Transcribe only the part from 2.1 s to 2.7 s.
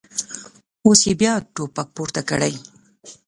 کړی.